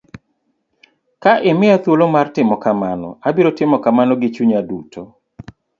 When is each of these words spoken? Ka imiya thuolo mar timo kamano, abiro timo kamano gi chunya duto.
Ka 1.23 1.33
imiya 1.51 1.77
thuolo 1.83 2.05
mar 2.15 2.27
timo 2.35 2.55
kamano, 2.65 3.09
abiro 3.27 3.49
timo 3.57 3.77
kamano 3.83 4.13
gi 4.21 4.29
chunya 4.35 4.61
duto. 4.69 5.01